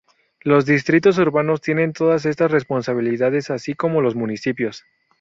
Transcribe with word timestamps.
Los 0.39 0.65
distritos 0.65 1.19
urbanos 1.19 1.61
tienen 1.61 1.93
todas 1.93 2.25
estas 2.25 2.49
responsabilidades, 2.49 3.51
así 3.51 3.75
como 3.75 4.01
los 4.01 4.15
municipios. 4.15 4.83